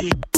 [0.00, 0.29] Die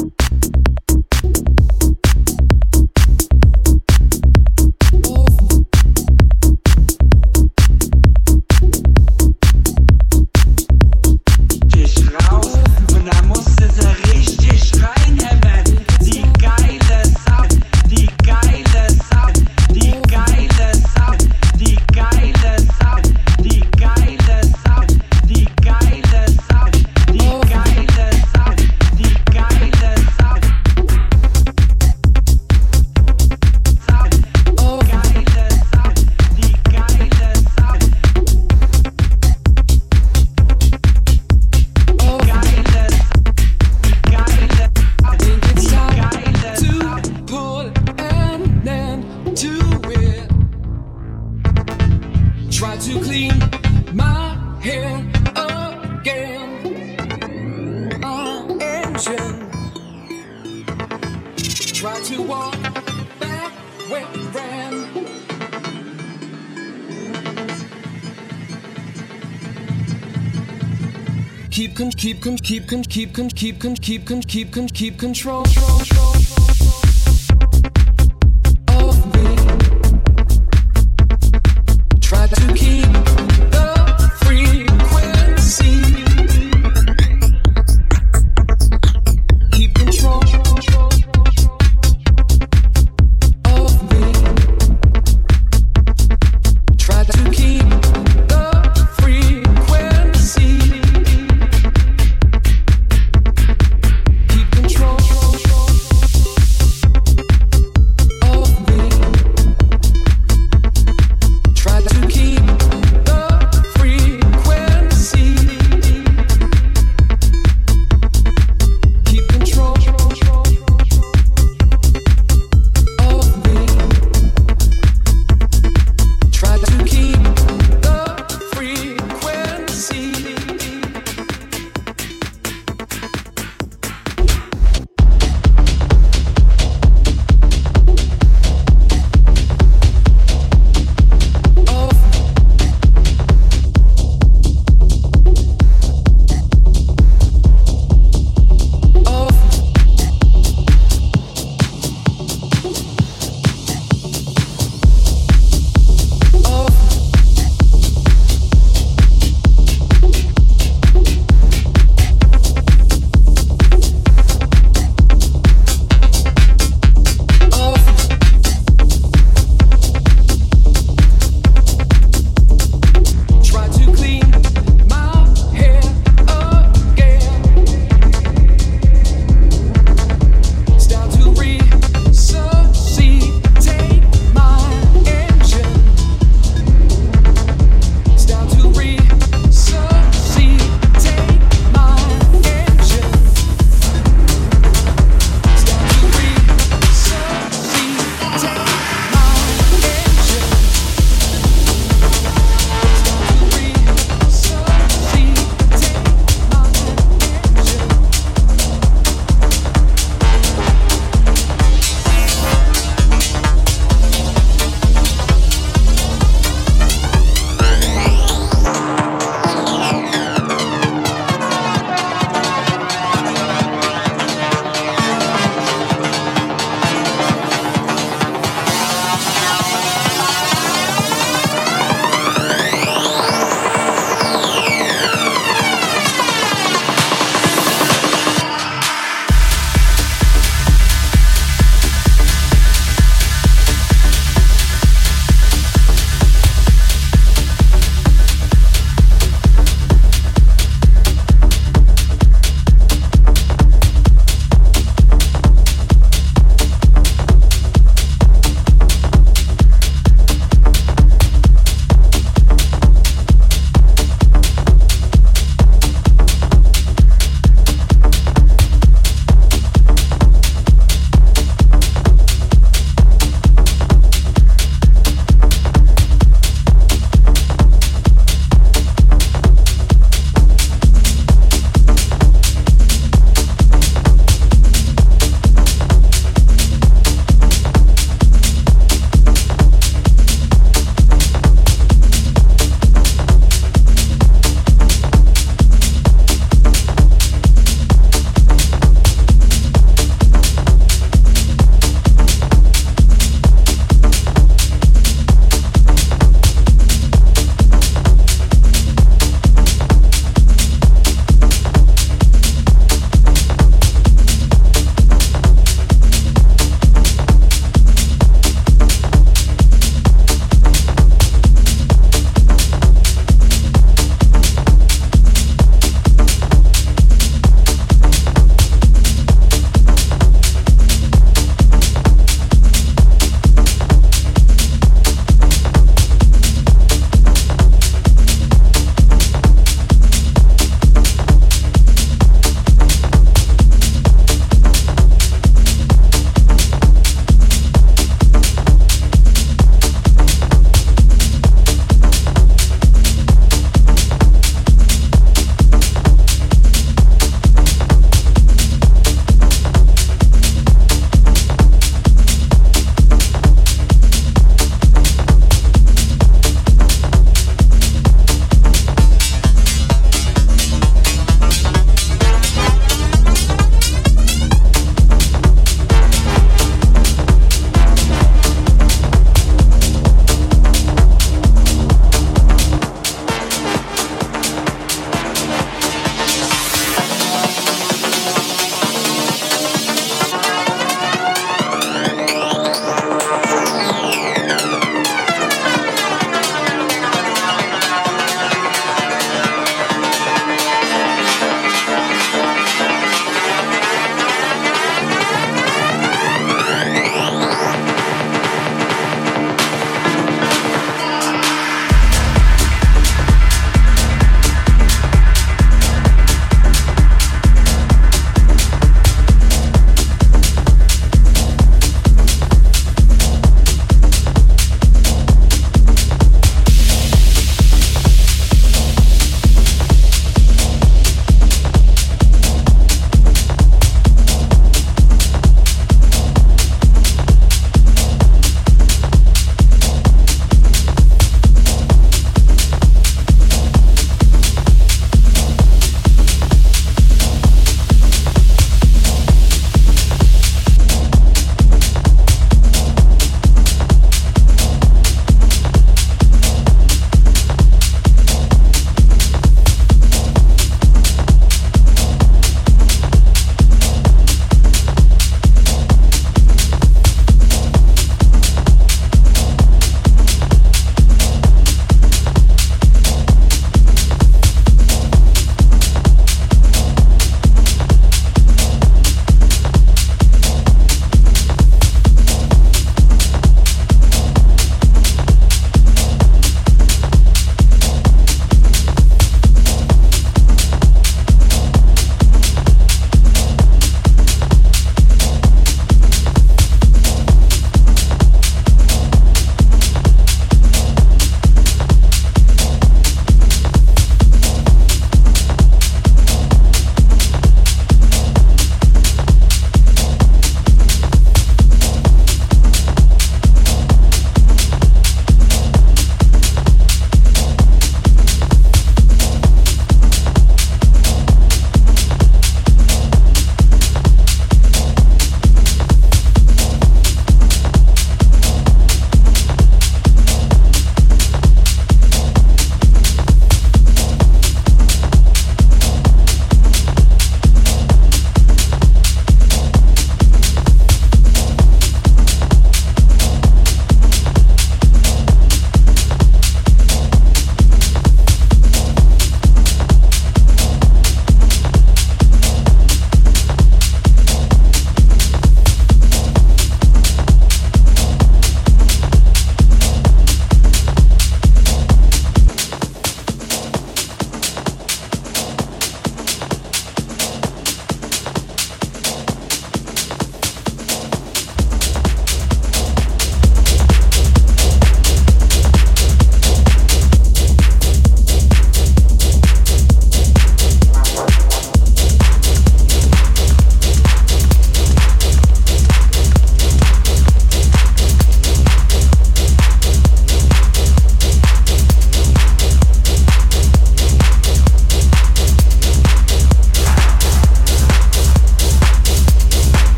[72.92, 75.44] keep con keep con keep con keep con keep control.
[75.44, 76.11] control, control.